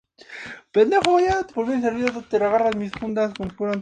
Cuando 0.73 0.99
murió 1.05 1.31
su 1.31 1.39
esposo, 1.45 1.73
ella 1.73 1.91
regresó 1.91 2.07
a 2.07 2.39
Roma, 2.39 2.59
donde 2.71 2.89
permaneció 2.89 3.07
hasta 3.21 3.35
su 3.35 3.43
muerte. 3.43 3.57